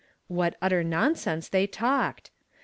what 0.25 0.55
utter 0.63 0.83
nonsense 0.83 1.47
they 1.47 1.67
talked! 1.67 2.31